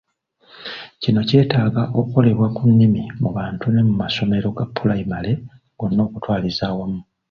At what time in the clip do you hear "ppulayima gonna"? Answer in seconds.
4.67-6.01